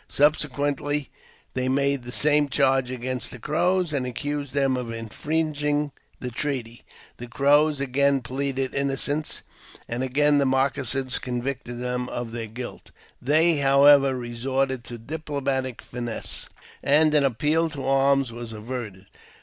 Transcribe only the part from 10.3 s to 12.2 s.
the moccasins con victed them